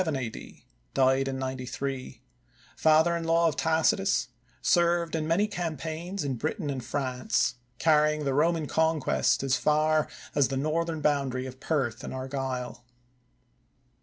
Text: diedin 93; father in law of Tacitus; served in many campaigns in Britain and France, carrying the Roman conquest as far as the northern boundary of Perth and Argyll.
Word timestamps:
diedin 0.95 1.35
93; 1.39 2.23
father 2.75 3.15
in 3.15 3.23
law 3.23 3.47
of 3.47 3.55
Tacitus; 3.55 4.29
served 4.59 5.13
in 5.15 5.27
many 5.27 5.45
campaigns 5.47 6.23
in 6.23 6.37
Britain 6.37 6.71
and 6.71 6.83
France, 6.83 7.53
carrying 7.77 8.25
the 8.25 8.33
Roman 8.33 8.65
conquest 8.65 9.43
as 9.43 9.57
far 9.57 10.07
as 10.33 10.47
the 10.47 10.57
northern 10.57 11.01
boundary 11.01 11.45
of 11.45 11.59
Perth 11.59 12.03
and 12.03 12.15
Argyll. 12.15 12.83